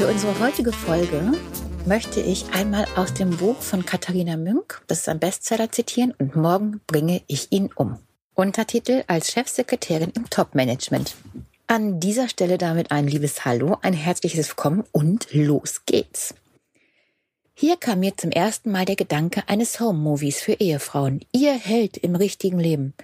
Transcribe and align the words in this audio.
Für 0.00 0.06
unsere 0.06 0.40
heutige 0.40 0.72
Folge 0.72 1.34
möchte 1.84 2.22
ich 2.22 2.54
einmal 2.54 2.86
aus 2.96 3.12
dem 3.12 3.36
Buch 3.36 3.60
von 3.60 3.84
Katharina 3.84 4.38
Münk, 4.38 4.80
das 4.86 5.00
ist 5.00 5.10
ein 5.10 5.18
Bestseller, 5.18 5.70
zitieren 5.72 6.14
und 6.18 6.34
morgen 6.34 6.80
bringe 6.86 7.20
ich 7.26 7.52
ihn 7.52 7.68
um. 7.74 7.98
Untertitel 8.32 9.04
als 9.08 9.30
Chefsekretärin 9.30 10.10
im 10.16 10.30
Top-Management. 10.30 11.16
An 11.66 12.00
dieser 12.00 12.30
Stelle 12.30 12.56
damit 12.56 12.90
ein 12.90 13.08
liebes 13.08 13.44
Hallo, 13.44 13.76
ein 13.82 13.92
herzliches 13.92 14.48
Willkommen 14.48 14.84
und 14.90 15.26
los 15.34 15.82
geht's. 15.84 16.34
Hier 17.60 17.76
kam 17.76 18.00
mir 18.00 18.16
zum 18.16 18.30
ersten 18.30 18.70
Mal 18.70 18.86
der 18.86 18.96
Gedanke 18.96 19.42
eines 19.46 19.80
Home-Movies 19.80 20.40
für 20.40 20.54
Ehefrauen. 20.54 21.20
Ihr 21.30 21.52
Held 21.52 21.98
im 21.98 22.16
richtigen 22.16 22.58
Leben. 22.58 22.94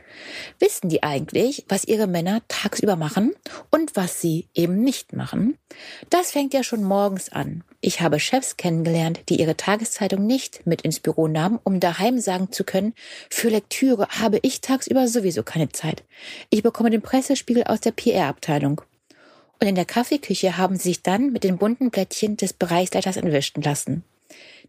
Wissen 0.58 0.88
die 0.88 1.02
eigentlich, 1.02 1.66
was 1.68 1.84
ihre 1.84 2.06
Männer 2.06 2.40
tagsüber 2.48 2.96
machen 2.96 3.34
und 3.70 3.94
was 3.96 4.22
sie 4.22 4.46
eben 4.54 4.80
nicht 4.80 5.12
machen? 5.12 5.58
Das 6.08 6.30
fängt 6.30 6.54
ja 6.54 6.62
schon 6.62 6.82
morgens 6.84 7.28
an. 7.30 7.64
Ich 7.82 8.00
habe 8.00 8.18
Chefs 8.18 8.56
kennengelernt, 8.56 9.20
die 9.28 9.38
ihre 9.40 9.58
Tageszeitung 9.58 10.24
nicht 10.24 10.66
mit 10.66 10.80
ins 10.80 11.00
Büro 11.00 11.28
nahmen, 11.28 11.58
um 11.62 11.78
daheim 11.78 12.18
sagen 12.18 12.50
zu 12.50 12.64
können, 12.64 12.94
für 13.28 13.50
Lektüre 13.50 14.08
habe 14.08 14.38
ich 14.40 14.62
tagsüber 14.62 15.06
sowieso 15.06 15.42
keine 15.42 15.68
Zeit. 15.68 16.02
Ich 16.48 16.62
bekomme 16.62 16.88
den 16.88 17.02
Pressespiegel 17.02 17.64
aus 17.64 17.82
der 17.82 17.92
PR-Abteilung. 17.92 18.80
Und 19.60 19.68
in 19.68 19.74
der 19.74 19.84
Kaffeeküche 19.84 20.56
haben 20.56 20.76
sie 20.76 20.88
sich 20.88 21.02
dann 21.02 21.30
mit 21.30 21.44
den 21.44 21.58
bunten 21.58 21.90
Blättchen 21.90 22.38
des 22.38 22.54
Bereichsleiters 22.54 23.18
entwischen 23.18 23.60
lassen. 23.60 24.02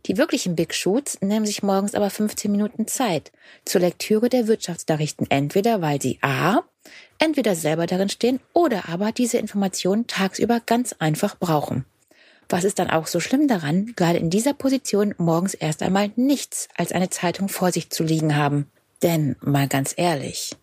Die 0.06 0.18
wirklichen 0.18 0.56
Big 0.56 0.74
Shoots 0.74 1.20
nehmen 1.22 1.46
sich 1.46 1.64
morgens 1.64 1.96
aber 1.96 2.10
15 2.10 2.52
Minuten 2.52 2.88
Zeit 2.88 3.32
zur 3.66 3.82
Lektüre 3.82 4.30
der 4.30 4.48
Wirtschaftsnachrichten, 4.48 5.30
entweder 5.30 5.82
weil 5.82 6.02
sie 6.02 6.20
a. 6.22 6.60
entweder 7.20 7.56
selber 7.56 7.88
darin 7.88 8.10
stehen 8.10 8.40
oder 8.54 8.88
aber 8.90 9.12
diese 9.12 9.38
Informationen 9.38 10.08
tagsüber 10.08 10.62
ganz 10.66 10.94
einfach 11.00 11.38
brauchen. 11.38 11.86
Was 12.50 12.64
ist 12.64 12.80
dann 12.80 12.90
auch 12.90 13.08
so 13.08 13.20
schlimm 13.20 13.48
daran, 13.48 13.94
gerade 13.96 14.20
in 14.20 14.30
dieser 14.30 14.54
Position 14.54 15.14
morgens 15.18 15.54
erst 15.54 15.84
einmal 15.84 16.12
nichts 16.16 16.70
als 16.78 16.94
eine 16.94 17.10
Zeitung 17.10 17.50
vor 17.50 17.72
sich 17.72 17.90
zu 17.90 18.04
liegen 18.04 18.38
haben? 18.38 18.72
Denn 19.04 19.36
mal 19.42 19.68
ganz 19.68 19.94
ehrlich, 19.98 20.56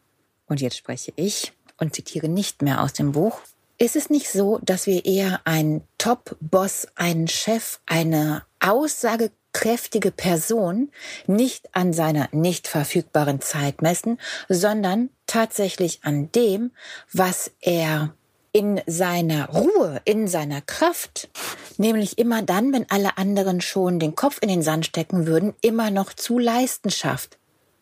und 0.47 0.61
jetzt 0.61 0.79
spreche 0.79 1.13
ich 1.17 1.53
und 1.79 1.95
zitiere 1.95 2.29
nicht 2.29 2.63
mehr 2.63 2.81
aus 2.83 2.95
dem 2.95 3.13
Buch, 3.13 3.41
ist 3.77 3.97
es 3.97 4.09
nicht 4.09 4.31
so, 4.31 4.59
dass 4.63 4.87
wir 4.87 5.05
eher 5.05 5.41
einen 5.45 5.83
Top-Boss, 5.99 6.89
einen 6.95 7.29
Chef, 7.29 7.81
eine 7.87 8.45
aussagekräftige 8.67 10.11
Person 10.11 10.91
nicht 11.27 11.69
an 11.73 11.93
seiner 11.93 12.29
nicht 12.33 12.67
verfügbaren 12.67 13.41
Zeit 13.41 13.83
messen, 13.83 14.19
sondern 14.49 15.11
tatsächlich 15.27 16.01
an 16.03 16.31
dem, 16.33 16.71
was 17.13 17.51
er 17.61 18.15
in 18.53 18.81
seiner 18.87 19.49
Ruhe, 19.51 20.01
in 20.05 20.29
seiner 20.29 20.61
Kraft, 20.61 21.29
nämlich 21.77 22.19
immer 22.19 22.43
dann, 22.43 22.73
wenn 22.73 22.89
alle 22.89 23.19
anderen 23.19 23.61
schon 23.61 23.99
den 23.99 24.15
Kopf 24.15 24.39
in 24.41 24.49
den 24.49 24.63
Sand 24.63 24.87
stecken 24.87 25.27
würden, 25.27 25.55
immer 25.61 25.91
noch 25.91 26.13
zu 26.13 26.39
leisten 26.39 26.91
schafft 26.91 27.39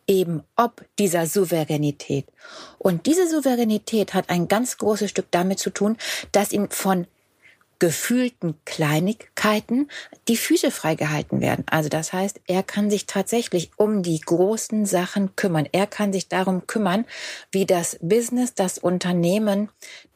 eben 0.08 0.42
ob 0.56 0.84
dieser 0.98 1.26
Souveränität. 1.26 2.26
Und 2.78 3.06
diese 3.06 3.28
Souveränität 3.28 4.14
hat 4.14 4.30
ein 4.30 4.48
ganz 4.48 4.76
großes 4.78 5.10
Stück 5.10 5.26
damit 5.30 5.58
zu 5.58 5.70
tun, 5.70 5.96
dass 6.32 6.52
ihm 6.52 6.70
von 6.70 7.06
gefühlten 7.82 8.54
Kleinigkeiten 8.64 9.88
die 10.28 10.36
Füße 10.36 10.70
freigehalten 10.70 11.40
werden. 11.40 11.64
Also 11.68 11.88
das 11.88 12.12
heißt, 12.12 12.40
er 12.46 12.62
kann 12.62 12.90
sich 12.90 13.06
tatsächlich 13.06 13.72
um 13.76 14.04
die 14.04 14.20
großen 14.20 14.86
Sachen 14.86 15.34
kümmern. 15.34 15.68
Er 15.72 15.88
kann 15.88 16.12
sich 16.12 16.28
darum 16.28 16.68
kümmern, 16.68 17.06
wie 17.50 17.66
das 17.66 17.98
Business, 18.00 18.54
das 18.54 18.78
Unternehmen, 18.78 19.68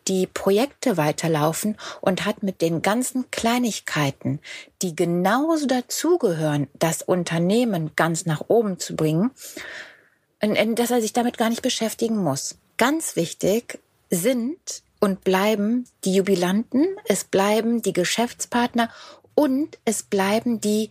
die 0.06 0.28
Projekte 0.28 0.96
weiterlaufen 0.96 1.76
und 2.00 2.24
hat 2.24 2.44
mit 2.44 2.60
den 2.60 2.82
ganzen 2.82 3.32
Kleinigkeiten, 3.32 4.38
die 4.80 4.94
genauso 4.94 5.66
dazugehören, 5.66 6.68
das 6.78 7.02
Unternehmen 7.02 7.90
ganz 7.96 8.26
nach 8.26 8.44
oben 8.46 8.78
zu 8.78 8.94
bringen, 8.94 9.32
dass 10.40 10.92
er 10.92 11.00
sich 11.00 11.12
damit 11.12 11.36
gar 11.36 11.50
nicht 11.50 11.62
beschäftigen 11.62 12.22
muss. 12.22 12.58
Ganz 12.76 13.16
wichtig 13.16 13.80
sind 14.08 14.85
und 15.06 15.22
bleiben 15.22 15.84
die 16.04 16.16
Jubilanten, 16.16 16.84
es 17.04 17.22
bleiben 17.22 17.80
die 17.80 17.92
Geschäftspartner 17.92 18.90
und 19.36 19.78
es 19.84 20.02
bleiben 20.02 20.60
die 20.60 20.90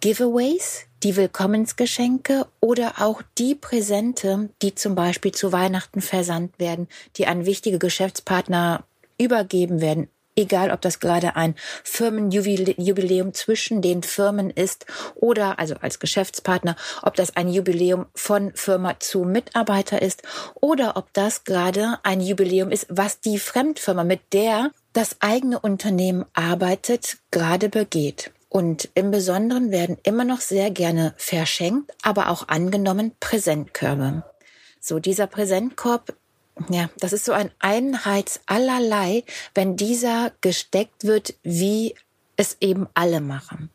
Giveaways, 0.00 0.84
die 1.02 1.16
Willkommensgeschenke 1.16 2.46
oder 2.60 3.00
auch 3.00 3.22
die 3.38 3.54
Präsente, 3.54 4.50
die 4.60 4.74
zum 4.74 4.94
Beispiel 4.94 5.32
zu 5.32 5.50
Weihnachten 5.50 6.02
versandt 6.02 6.58
werden, 6.58 6.88
die 7.16 7.26
an 7.26 7.46
wichtige 7.46 7.78
Geschäftspartner 7.78 8.84
übergeben 9.16 9.80
werden. 9.80 10.10
Egal, 10.38 10.70
ob 10.70 10.80
das 10.80 11.00
gerade 11.00 11.34
ein 11.34 11.56
Firmenjubiläum 11.82 13.34
zwischen 13.34 13.82
den 13.82 14.04
Firmen 14.04 14.50
ist 14.50 14.86
oder 15.16 15.58
also 15.58 15.74
als 15.80 15.98
Geschäftspartner, 15.98 16.76
ob 17.02 17.16
das 17.16 17.34
ein 17.34 17.48
Jubiläum 17.48 18.06
von 18.14 18.52
Firma 18.54 19.00
zu 19.00 19.24
Mitarbeiter 19.24 20.00
ist 20.00 20.22
oder 20.54 20.96
ob 20.96 21.12
das 21.12 21.42
gerade 21.42 21.98
ein 22.04 22.20
Jubiläum 22.20 22.70
ist, 22.70 22.86
was 22.88 23.18
die 23.18 23.40
Fremdfirma, 23.40 24.04
mit 24.04 24.32
der 24.32 24.70
das 24.92 25.16
eigene 25.18 25.58
Unternehmen 25.58 26.24
arbeitet, 26.34 27.18
gerade 27.32 27.68
begeht. 27.68 28.30
Und 28.48 28.90
im 28.94 29.10
Besonderen 29.10 29.72
werden 29.72 29.98
immer 30.04 30.22
noch 30.22 30.40
sehr 30.40 30.70
gerne 30.70 31.14
verschenkt, 31.16 31.90
aber 32.02 32.28
auch 32.28 32.46
angenommen 32.46 33.10
Präsentkörbe. 33.18 34.22
So, 34.80 35.00
dieser 35.00 35.26
Präsentkorb, 35.26 36.14
ja, 36.70 36.90
das 36.98 37.12
ist 37.12 37.24
so 37.24 37.32
ein 37.32 37.50
Einheitsallerlei, 37.58 39.24
wenn 39.54 39.76
dieser 39.76 40.32
gesteckt 40.40 41.04
wird, 41.04 41.34
wie 41.42 41.94
es 42.36 42.56
eben 42.60 42.86
alle 42.94 43.20
machen. 43.20 43.70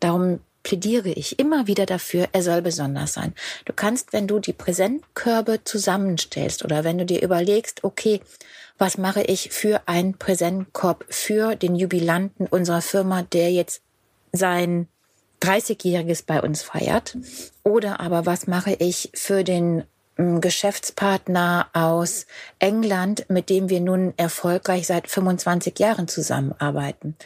Darum 0.00 0.40
plädiere 0.62 1.10
ich 1.10 1.38
immer 1.38 1.68
wieder 1.68 1.86
dafür, 1.86 2.28
er 2.32 2.42
soll 2.42 2.60
besonders 2.60 3.12
sein. 3.12 3.34
Du 3.66 3.72
kannst, 3.72 4.12
wenn 4.12 4.26
du 4.26 4.40
die 4.40 4.52
Präsentkörbe 4.52 5.62
zusammenstellst 5.62 6.64
oder 6.64 6.82
wenn 6.82 6.98
du 6.98 7.06
dir 7.06 7.22
überlegst, 7.22 7.84
okay, 7.84 8.20
was 8.76 8.98
mache 8.98 9.22
ich 9.22 9.50
für 9.52 9.86
einen 9.86 10.18
Präsentkorb 10.18 11.04
für 11.08 11.54
den 11.54 11.76
Jubilanten 11.76 12.46
unserer 12.46 12.82
Firma, 12.82 13.22
der 13.22 13.52
jetzt 13.52 13.80
sein 14.32 14.88
30-jähriges 15.40 16.24
bei 16.26 16.42
uns 16.42 16.62
feiert? 16.62 17.16
Oder 17.62 18.00
aber 18.00 18.26
was 18.26 18.48
mache 18.48 18.72
ich 18.72 19.10
für 19.14 19.44
den 19.44 19.84
Geschäftspartner 20.16 21.68
aus 21.72 22.26
England, 22.58 23.26
mit 23.28 23.50
dem 23.50 23.68
wir 23.68 23.80
nun 23.80 24.14
erfolgreich 24.16 24.86
seit 24.86 25.10
25 25.10 25.78
Jahren 25.78 26.08
zusammenarbeiten? 26.08 27.16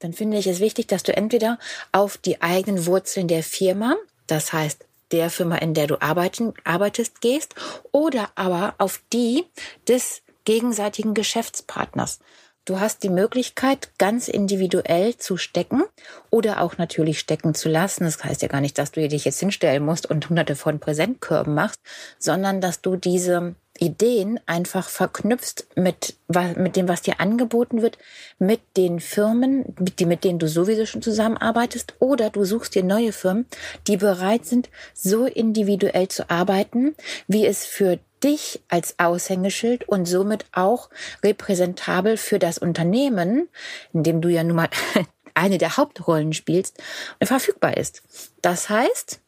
Dann 0.00 0.12
finde 0.12 0.38
ich 0.38 0.46
es 0.46 0.60
wichtig, 0.60 0.88
dass 0.88 1.02
du 1.02 1.16
entweder 1.16 1.58
auf 1.92 2.16
die 2.16 2.42
eigenen 2.42 2.86
Wurzeln 2.86 3.28
der 3.28 3.42
Firma, 3.42 3.96
das 4.26 4.52
heißt 4.52 4.84
der 5.12 5.30
Firma, 5.30 5.56
in 5.56 5.74
der 5.74 5.86
du 5.86 6.00
arbeiten, 6.00 6.54
arbeitest, 6.64 7.20
gehst, 7.20 7.54
oder 7.92 8.30
aber 8.34 8.74
auf 8.78 9.00
die 9.12 9.44
des 9.88 10.22
gegenseitigen 10.44 11.14
Geschäftspartners. 11.14 12.20
Du 12.70 12.78
hast 12.78 13.02
die 13.02 13.08
Möglichkeit, 13.08 13.90
ganz 13.98 14.28
individuell 14.28 15.16
zu 15.16 15.36
stecken 15.36 15.82
oder 16.30 16.60
auch 16.60 16.78
natürlich 16.78 17.18
stecken 17.18 17.52
zu 17.52 17.68
lassen. 17.68 18.04
Das 18.04 18.22
heißt 18.22 18.42
ja 18.42 18.48
gar 18.48 18.60
nicht, 18.60 18.78
dass 18.78 18.92
du 18.92 19.08
dich 19.08 19.24
jetzt 19.24 19.40
hinstellen 19.40 19.84
musst 19.84 20.08
und 20.08 20.28
hunderte 20.28 20.54
von 20.54 20.78
Präsentkörben 20.78 21.52
machst, 21.52 21.80
sondern 22.20 22.60
dass 22.60 22.80
du 22.80 22.94
diese 22.94 23.56
Ideen 23.78 24.38
einfach 24.46 24.88
verknüpfst 24.88 25.66
mit, 25.74 26.16
mit 26.28 26.76
dem, 26.76 26.88
was 26.88 27.02
dir 27.02 27.20
angeboten 27.20 27.80
wird, 27.80 27.98
mit 28.38 28.60
den 28.76 29.00
Firmen, 29.00 29.74
mit, 29.78 30.00
die, 30.00 30.06
mit 30.06 30.24
denen 30.24 30.38
du 30.38 30.48
sowieso 30.48 30.84
schon 30.84 31.02
zusammenarbeitest, 31.02 31.94
oder 31.98 32.30
du 32.30 32.44
suchst 32.44 32.74
dir 32.74 32.84
neue 32.84 33.12
Firmen, 33.12 33.46
die 33.86 33.96
bereit 33.96 34.44
sind, 34.44 34.68
so 34.92 35.24
individuell 35.24 36.08
zu 36.08 36.28
arbeiten, 36.28 36.94
wie 37.26 37.46
es 37.46 37.64
für 37.64 37.98
dich 38.22 38.60
als 38.68 38.98
Aushängeschild 38.98 39.88
und 39.88 40.04
somit 40.04 40.44
auch 40.52 40.90
repräsentabel 41.22 42.18
für 42.18 42.38
das 42.38 42.58
Unternehmen, 42.58 43.48
in 43.94 44.02
dem 44.02 44.20
du 44.20 44.28
ja 44.28 44.44
nun 44.44 44.56
mal 44.56 44.68
eine 45.34 45.56
der 45.56 45.78
Hauptrollen 45.78 46.34
spielst, 46.34 46.82
verfügbar 47.22 47.78
ist. 47.78 48.02
Das 48.42 48.68
heißt, 48.68 49.20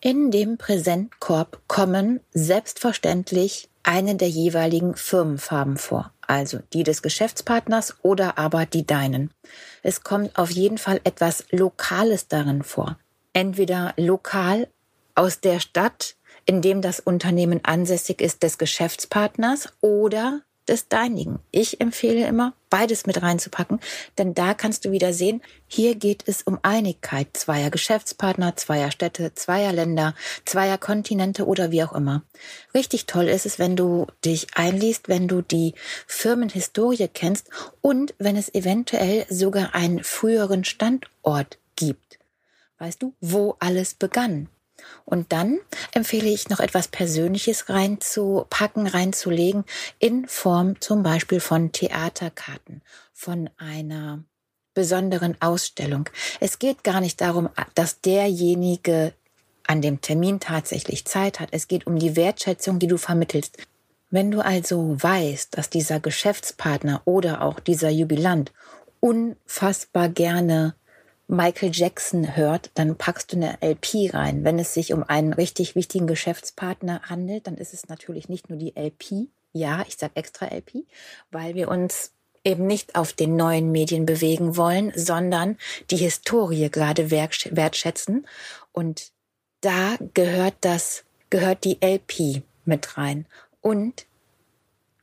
in 0.00 0.30
dem 0.30 0.58
Präsentkorb 0.58 1.60
kommen 1.66 2.20
selbstverständlich 2.32 3.69
eine 3.82 4.16
der 4.16 4.28
jeweiligen 4.28 4.94
Firmenfarben 4.94 5.76
vor, 5.76 6.12
also 6.26 6.60
die 6.72 6.82
des 6.82 7.02
Geschäftspartners 7.02 7.96
oder 8.02 8.38
aber 8.38 8.66
die 8.66 8.86
deinen. 8.86 9.30
Es 9.82 10.02
kommt 10.02 10.36
auf 10.38 10.50
jeden 10.50 10.78
Fall 10.78 11.00
etwas 11.04 11.44
Lokales 11.50 12.28
darin 12.28 12.62
vor. 12.62 12.98
Entweder 13.32 13.94
lokal 13.96 14.68
aus 15.14 15.40
der 15.40 15.60
Stadt, 15.60 16.16
in 16.46 16.62
dem 16.62 16.82
das 16.82 17.00
Unternehmen 17.00 17.60
ansässig 17.64 18.20
ist, 18.20 18.42
des 18.42 18.58
Geschäftspartners 18.58 19.68
oder 19.80 20.42
des 20.68 20.88
Deinigen. 20.88 21.40
Ich 21.50 21.80
empfehle 21.80 22.26
immer, 22.26 22.54
beides 22.68 23.06
mit 23.06 23.20
reinzupacken, 23.20 23.80
denn 24.18 24.34
da 24.34 24.54
kannst 24.54 24.84
du 24.84 24.92
wieder 24.92 25.12
sehen, 25.12 25.42
hier 25.66 25.94
geht 25.94 26.24
es 26.26 26.42
um 26.42 26.58
Einigkeit 26.62 27.28
zweier 27.32 27.70
Geschäftspartner, 27.70 28.56
zweier 28.56 28.90
Städte, 28.90 29.34
zweier 29.34 29.72
Länder, 29.72 30.14
zweier 30.44 30.78
Kontinente 30.78 31.46
oder 31.46 31.70
wie 31.70 31.82
auch 31.82 31.92
immer. 31.92 32.22
Richtig 32.74 33.06
toll 33.06 33.28
ist 33.28 33.46
es, 33.46 33.58
wenn 33.58 33.76
du 33.76 34.06
dich 34.24 34.46
einliest, 34.54 35.08
wenn 35.08 35.28
du 35.28 35.42
die 35.42 35.74
Firmenhistorie 36.06 37.08
kennst 37.12 37.48
und 37.80 38.14
wenn 38.18 38.36
es 38.36 38.54
eventuell 38.54 39.26
sogar 39.28 39.74
einen 39.74 40.04
früheren 40.04 40.64
Standort 40.64 41.58
gibt. 41.76 42.18
Weißt 42.78 43.02
du, 43.02 43.14
wo 43.20 43.56
alles 43.58 43.94
begann? 43.94 44.48
Und 45.04 45.32
dann 45.32 45.58
empfehle 45.92 46.28
ich 46.28 46.48
noch 46.48 46.60
etwas 46.60 46.88
Persönliches 46.88 47.68
reinzupacken, 47.68 48.86
reinzulegen, 48.86 49.64
in 49.98 50.26
Form 50.28 50.80
zum 50.80 51.02
Beispiel 51.02 51.40
von 51.40 51.72
Theaterkarten, 51.72 52.82
von 53.12 53.50
einer 53.56 54.24
besonderen 54.74 55.36
Ausstellung. 55.40 56.08
Es 56.40 56.58
geht 56.58 56.84
gar 56.84 57.00
nicht 57.00 57.20
darum, 57.20 57.48
dass 57.74 58.00
derjenige 58.00 59.12
an 59.66 59.82
dem 59.82 60.00
Termin 60.00 60.40
tatsächlich 60.40 61.04
Zeit 61.04 61.38
hat. 61.38 61.50
Es 61.52 61.68
geht 61.68 61.86
um 61.86 61.98
die 61.98 62.16
Wertschätzung, 62.16 62.78
die 62.78 62.86
du 62.86 62.96
vermittelst. 62.96 63.58
Wenn 64.10 64.30
du 64.32 64.44
also 64.44 64.96
weißt, 65.00 65.56
dass 65.56 65.70
dieser 65.70 66.00
Geschäftspartner 66.00 67.02
oder 67.04 67.42
auch 67.42 67.60
dieser 67.60 67.90
Jubilant 67.90 68.52
unfassbar 68.98 70.08
gerne 70.08 70.74
Michael 71.30 71.70
Jackson 71.72 72.36
hört, 72.36 72.72
dann 72.74 72.96
packst 72.96 73.32
du 73.32 73.36
eine 73.36 73.58
LP 73.62 74.12
rein. 74.12 74.42
Wenn 74.42 74.58
es 74.58 74.74
sich 74.74 74.92
um 74.92 75.04
einen 75.04 75.32
richtig 75.32 75.76
wichtigen 75.76 76.08
Geschäftspartner 76.08 77.02
handelt, 77.04 77.46
dann 77.46 77.56
ist 77.56 77.72
es 77.72 77.88
natürlich 77.88 78.28
nicht 78.28 78.50
nur 78.50 78.58
die 78.58 78.74
LP. 78.76 79.28
Ja, 79.52 79.84
ich 79.86 79.96
sage 79.96 80.16
extra 80.16 80.46
LP, 80.46 80.86
weil 81.30 81.54
wir 81.54 81.68
uns 81.68 82.10
eben 82.42 82.66
nicht 82.66 82.96
auf 82.96 83.12
den 83.12 83.36
neuen 83.36 83.70
Medien 83.70 84.06
bewegen 84.06 84.56
wollen, 84.56 84.92
sondern 84.96 85.56
die 85.90 85.98
Historie 85.98 86.68
gerade 86.68 87.12
wertschätzen. 87.12 88.26
Und 88.72 89.12
da 89.60 89.98
gehört 90.14 90.54
das, 90.62 91.04
gehört 91.30 91.62
die 91.62 91.78
LP 91.80 92.42
mit 92.64 92.98
rein. 92.98 93.26
Und 93.60 94.06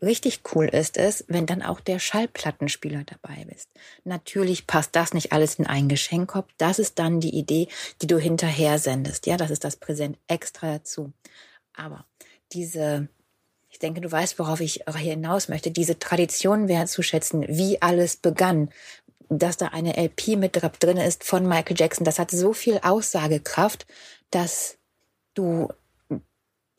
Richtig 0.01 0.41
cool 0.53 0.65
ist 0.65 0.97
es, 0.97 1.25
wenn 1.27 1.47
dann 1.47 1.63
auch 1.63 1.79
der 1.79 1.99
Schallplattenspieler 1.99 3.03
dabei 3.03 3.47
ist. 3.55 3.69
Natürlich 4.03 4.67
passt 4.67 4.95
das 4.95 5.13
nicht 5.13 5.31
alles 5.31 5.55
in 5.55 5.65
einen 5.65 5.89
Geschenkkorb. 5.89 6.49
Das 6.57 6.77
ist 6.77 6.99
dann 6.99 7.19
die 7.19 7.35
Idee, 7.35 7.67
die 8.01 8.07
du 8.07 8.19
hinterher 8.19 8.77
sendest. 8.77 9.25
Ja, 9.25 9.37
das 9.37 9.49
ist 9.49 9.63
das 9.63 9.75
Präsent 9.75 10.17
extra 10.27 10.73
dazu. 10.73 11.13
Aber 11.73 12.05
diese, 12.51 13.07
ich 13.69 13.79
denke, 13.79 14.01
du 14.01 14.11
weißt, 14.11 14.37
worauf 14.37 14.61
ich 14.61 14.83
hier 14.87 15.11
hinaus 15.11 15.49
möchte, 15.49 15.71
diese 15.71 15.97
Tradition 15.97 16.67
wertzuschätzen, 16.67 17.45
wie 17.47 17.81
alles 17.81 18.17
begann, 18.17 18.69
dass 19.29 19.57
da 19.57 19.67
eine 19.67 19.97
LP 19.97 20.37
mit 20.37 20.59
drin 20.79 20.97
ist 20.97 21.23
von 21.23 21.47
Michael 21.47 21.75
Jackson, 21.77 22.05
das 22.05 22.19
hat 22.19 22.31
so 22.31 22.53
viel 22.53 22.79
Aussagekraft, 22.81 23.85
dass 24.29 24.77
du 25.33 25.69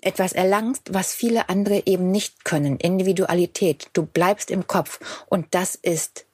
etwas 0.00 0.32
erlangst, 0.32 0.92
was 0.92 1.14
viele 1.14 1.48
andere 1.48 1.82
eben 1.86 2.10
nicht 2.10 2.44
können. 2.44 2.76
Individualität. 2.78 3.88
Du 3.92 4.06
bleibst 4.06 4.50
im 4.50 4.66
Kopf. 4.66 5.00
Und 5.26 5.46
das 5.52 5.74
ist 5.74 6.26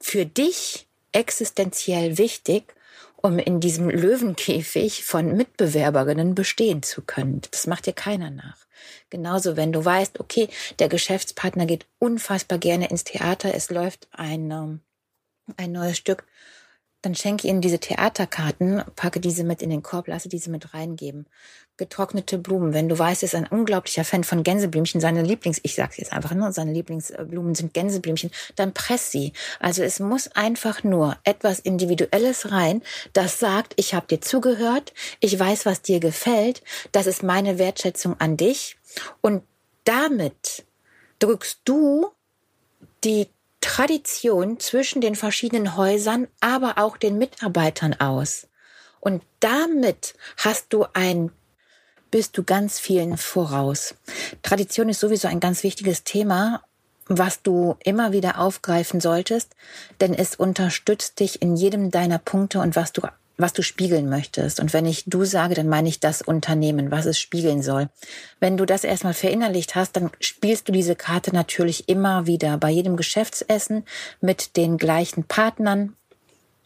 für 0.00 0.26
dich 0.26 0.86
existenziell 1.12 2.18
wichtig, 2.18 2.74
um 3.16 3.38
in 3.38 3.60
diesem 3.60 3.88
Löwenkäfig 3.90 5.04
von 5.04 5.36
Mitbewerberinnen 5.36 6.34
bestehen 6.34 6.82
zu 6.82 7.02
können. 7.02 7.42
Das 7.50 7.66
macht 7.66 7.86
dir 7.86 7.92
keiner 7.92 8.30
nach. 8.30 8.58
Genauso, 9.10 9.56
wenn 9.56 9.72
du 9.72 9.84
weißt, 9.84 10.20
okay, 10.20 10.48
der 10.78 10.88
Geschäftspartner 10.88 11.66
geht 11.66 11.86
unfassbar 11.98 12.58
gerne 12.58 12.88
ins 12.90 13.04
Theater, 13.04 13.54
es 13.54 13.70
läuft 13.70 14.08
ein, 14.12 14.80
ein 15.56 15.72
neues 15.72 15.98
Stück 15.98 16.24
dann 17.02 17.14
schenke 17.14 17.46
ihnen 17.46 17.60
diese 17.60 17.78
Theaterkarten, 17.78 18.82
packe 18.96 19.20
diese 19.20 19.44
mit 19.44 19.62
in 19.62 19.70
den 19.70 19.82
Korb, 19.82 20.08
lasse 20.08 20.28
diese 20.28 20.50
mit 20.50 20.74
reingeben. 20.74 21.26
Getrocknete 21.76 22.38
Blumen. 22.38 22.74
Wenn 22.74 22.88
du 22.88 22.98
weißt, 22.98 23.22
ist 23.22 23.36
ein 23.36 23.46
unglaublicher 23.46 24.04
Fan 24.04 24.24
von 24.24 24.42
Gänseblümchen, 24.42 25.00
seine 25.00 25.22
Lieblings, 25.22 25.60
ich 25.62 25.76
sag's 25.76 25.96
jetzt 25.96 26.12
einfach 26.12 26.34
nur, 26.34 26.50
seine 26.50 26.72
Lieblingsblumen 26.72 27.54
sind 27.54 27.72
Gänseblümchen, 27.72 28.30
dann 28.56 28.74
press 28.74 29.12
sie. 29.12 29.32
Also 29.60 29.84
es 29.84 30.00
muss 30.00 30.26
einfach 30.32 30.82
nur 30.82 31.16
etwas 31.22 31.60
Individuelles 31.60 32.50
rein, 32.50 32.82
das 33.12 33.38
sagt, 33.38 33.74
ich 33.76 33.94
habe 33.94 34.08
dir 34.08 34.20
zugehört, 34.20 34.92
ich 35.20 35.38
weiß, 35.38 35.66
was 35.66 35.82
dir 35.82 36.00
gefällt, 36.00 36.62
das 36.90 37.06
ist 37.06 37.22
meine 37.22 37.58
Wertschätzung 37.58 38.18
an 38.18 38.36
dich 38.36 38.76
und 39.20 39.44
damit 39.84 40.66
drückst 41.20 41.60
du 41.64 42.08
die 43.04 43.28
Tradition 43.78 44.58
zwischen 44.58 45.00
den 45.00 45.14
verschiedenen 45.14 45.76
Häusern, 45.76 46.26
aber 46.40 46.78
auch 46.78 46.96
den 46.96 47.16
Mitarbeitern 47.16 47.94
aus. 48.00 48.48
Und 48.98 49.22
damit 49.38 50.14
hast 50.36 50.72
du 50.72 50.86
ein 50.94 51.30
bist 52.10 52.36
du 52.36 52.42
ganz 52.42 52.80
vielen 52.80 53.16
voraus. 53.16 53.94
Tradition 54.42 54.88
ist 54.88 54.98
sowieso 54.98 55.28
ein 55.28 55.38
ganz 55.38 55.62
wichtiges 55.62 56.02
Thema, 56.02 56.64
was 57.06 57.42
du 57.42 57.76
immer 57.84 58.10
wieder 58.10 58.40
aufgreifen 58.40 59.00
solltest, 59.00 59.54
denn 60.00 60.12
es 60.12 60.34
unterstützt 60.34 61.20
dich 61.20 61.40
in 61.40 61.54
jedem 61.54 61.92
deiner 61.92 62.18
Punkte 62.18 62.58
und 62.58 62.74
was 62.74 62.92
du 62.92 63.02
was 63.38 63.52
du 63.52 63.62
spiegeln 63.62 64.08
möchtest. 64.08 64.60
Und 64.60 64.72
wenn 64.72 64.84
ich 64.84 65.04
du 65.06 65.24
sage, 65.24 65.54
dann 65.54 65.68
meine 65.68 65.88
ich 65.88 66.00
das 66.00 66.22
Unternehmen, 66.22 66.90
was 66.90 67.06
es 67.06 67.18
spiegeln 67.18 67.62
soll. 67.62 67.88
Wenn 68.40 68.56
du 68.56 68.66
das 68.66 68.84
erstmal 68.84 69.14
verinnerlicht 69.14 69.76
hast, 69.76 69.96
dann 69.96 70.10
spielst 70.20 70.68
du 70.68 70.72
diese 70.72 70.96
Karte 70.96 71.32
natürlich 71.32 71.88
immer 71.88 72.26
wieder. 72.26 72.58
Bei 72.58 72.68
jedem 72.68 72.96
Geschäftsessen 72.96 73.84
mit 74.20 74.56
den 74.56 74.76
gleichen 74.76 75.24
Partnern 75.24 75.94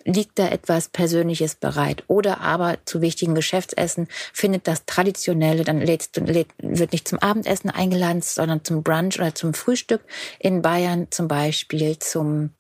liegt 0.04 0.38
da 0.38 0.48
etwas 0.48 0.88
Persönliches 0.88 1.54
bereit. 1.54 2.04
Oder 2.08 2.40
aber 2.40 2.78
zu 2.86 3.02
wichtigen 3.02 3.34
Geschäftsessen 3.34 4.08
findet 4.32 4.66
das 4.66 4.86
Traditionelle, 4.86 5.64
dann 5.64 5.80
lädst 5.80 6.16
du, 6.16 6.22
lädt, 6.22 6.48
wird 6.58 6.92
nicht 6.92 7.06
zum 7.06 7.19
Abendessen 7.19 7.70
eingeladen, 7.70 8.22
sondern 8.22 8.64
zum 8.64 8.82
Brunch 8.82 9.19
oder 9.19 9.34
zum 9.34 9.54
Frühstück. 9.54 10.00
In 10.38 10.62
Bayern 10.62 11.08
zum 11.10 11.28
Beispiel 11.28 11.98
zum 11.98 12.50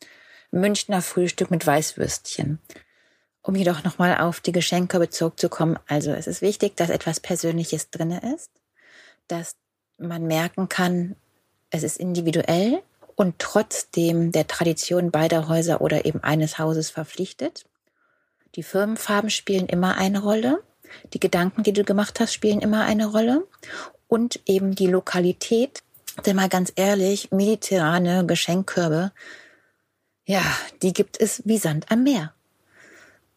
Münchner 0.50 1.00
Frühstück 1.00 1.50
mit 1.50 1.66
Weißwürstchen. 1.66 2.58
Um 3.42 3.56
jedoch 3.56 3.82
nochmal 3.82 4.18
auf 4.18 4.40
die 4.40 4.52
Geschenke 4.52 5.10
zurückzukommen, 5.10 5.78
also 5.86 6.12
es 6.12 6.26
ist 6.26 6.42
wichtig, 6.42 6.76
dass 6.76 6.90
etwas 6.90 7.18
Persönliches 7.18 7.90
drinne 7.90 8.34
ist, 8.34 8.50
dass 9.26 9.56
man 9.98 10.26
merken 10.26 10.68
kann, 10.68 11.16
es 11.70 11.82
ist 11.82 11.98
individuell 11.98 12.82
und 13.16 13.38
trotzdem 13.38 14.30
der 14.32 14.46
Tradition 14.46 15.10
beider 15.10 15.48
Häuser 15.48 15.80
oder 15.80 16.04
eben 16.04 16.22
eines 16.22 16.58
Hauses 16.58 16.90
verpflichtet. 16.90 17.64
Die 18.54 18.62
Firmenfarben 18.62 19.30
spielen 19.30 19.66
immer 19.66 19.96
eine 19.96 20.22
Rolle. 20.22 20.62
Die 21.12 21.20
Gedanken, 21.20 21.62
die 21.62 21.72
du 21.72 21.84
gemacht 21.84 22.20
hast, 22.20 22.34
spielen 22.34 22.60
immer 22.60 22.84
eine 22.84 23.06
Rolle. 23.06 23.46
Und 24.08 24.40
eben 24.46 24.74
die 24.74 24.86
Lokalität. 24.86 25.82
Denn 26.26 26.36
mal 26.36 26.50
ganz 26.50 26.72
ehrlich, 26.76 27.32
mediterrane 27.32 28.26
Geschenkkörbe, 28.26 29.12
ja, 30.26 30.42
die 30.82 30.92
gibt 30.92 31.18
es 31.18 31.42
wie 31.46 31.56
Sand 31.56 31.90
am 31.90 32.02
Meer. 32.04 32.34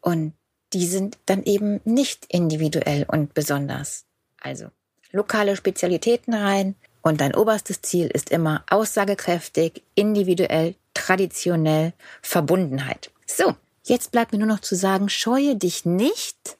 Und 0.05 0.33
die 0.71 0.85
sind 0.85 1.17
dann 1.25 1.43
eben 1.43 1.81
nicht 1.83 2.25
individuell 2.29 3.05
und 3.07 3.33
besonders. 3.33 4.05
Also 4.39 4.67
lokale 5.11 5.55
Spezialitäten 5.55 6.35
rein 6.35 6.75
und 7.01 7.21
dein 7.21 7.33
oberstes 7.33 7.81
Ziel 7.81 8.07
ist 8.07 8.29
immer 8.29 8.63
aussagekräftig, 8.69 9.81
individuell, 9.95 10.75
traditionell, 10.93 11.93
Verbundenheit. 12.21 13.09
So, 13.25 13.55
jetzt 13.83 14.11
bleibt 14.11 14.31
mir 14.31 14.37
nur 14.37 14.47
noch 14.47 14.59
zu 14.59 14.75
sagen, 14.75 15.09
scheue 15.09 15.55
dich 15.55 15.85
nicht, 15.85 16.57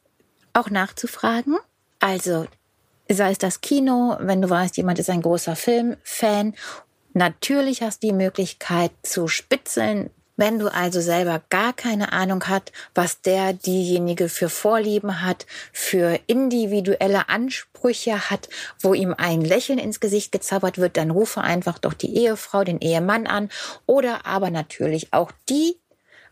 auch 0.54 0.72
nachzufragen. 0.72 1.58
Also 2.00 2.48
sei 3.08 3.32
es 3.32 3.38
das 3.38 3.62
Kino, 3.62 4.18
wenn 4.22 4.42
du 4.42 4.50
weißt, 4.50 4.76
jemand 4.78 4.98
ist 4.98 5.12
ein 5.12 5.22
großer 5.22 5.56
Filmfan. 5.56 6.56
Natürlich 7.14 7.84
hast 7.84 8.02
du 8.02 8.08
die 8.08 8.14
Möglichkeit 8.14 8.92
zu 9.04 9.28
spitzeln, 9.28 10.10
wenn 10.38 10.60
du 10.60 10.68
also 10.68 11.02
selber 11.02 11.42
gar 11.50 11.74
keine 11.74 12.14
Ahnung 12.14 12.48
hat, 12.48 12.72
was 12.94 13.22
der 13.22 13.54
diejenige 13.54 14.30
für 14.30 14.50
Vorlieben 14.50 15.22
hat, 15.22 15.46
für 15.72 16.20
individuelle 16.28 17.30
Ansprüche 17.30 18.30
hat, 18.30 18.50
wo 18.82 18.94
ihm 18.94 19.14
ein 19.18 19.42
Lächeln 19.42 19.80
ins 19.80 20.00
Gesicht 20.00 20.32
gezaubert 20.32 20.78
wird, 20.78 20.98
dann 20.98 21.12
rufe 21.12 21.42
einfach 21.42 21.80
doch 21.80 21.94
die 21.94 22.16
Ehefrau, 22.16 22.64
den 22.64 22.80
Ehemann 22.82 23.28
an 23.28 23.50
oder 23.86 24.26
aber 24.26 24.50
natürlich 24.50 25.14
auch 25.14 25.32
die 25.50 25.78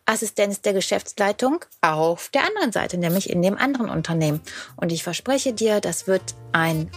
Assistenz 0.06 0.62
der 0.62 0.74
Geschäftsleitung 0.74 1.64
auf 1.82 2.30
der 2.30 2.46
anderen 2.46 2.72
Seite, 2.72 2.98
nämlich 2.98 3.30
in 3.30 3.42
dem 3.42 3.58
anderen 3.58 3.90
Unternehmen. 3.90 4.42
Und 4.76 4.92
ich 4.92 5.04
verspreche 5.04 5.54
dir, 5.54 5.80
das 5.80 6.08
wird 6.08 6.36
ein, 6.52 6.90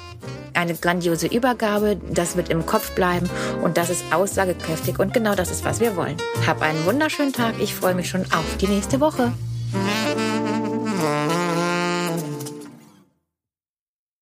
eine 0.55 0.75
grandiose 0.75 1.27
Übergabe, 1.27 1.97
das 2.11 2.37
wird 2.37 2.49
im 2.49 2.67
Kopf 2.67 2.95
bleiben 2.95 3.31
und 3.63 3.77
das 3.77 3.91
ist 3.91 4.05
aussagekräftig 4.13 4.99
und 4.99 5.15
genau 5.15 5.35
das 5.35 5.51
ist, 5.51 5.65
was 5.65 5.81
wir 5.81 5.97
wollen. 5.97 6.17
Hab 6.47 6.63
einen 6.63 6.85
wunderschönen 6.85 7.33
Tag. 7.33 7.55
Ich 7.61 7.75
freue 7.75 7.95
mich 7.95 8.09
schon 8.09 8.25
auf 8.33 8.57
die 8.61 8.69
nächste 8.69 9.01
Woche. 9.01 9.33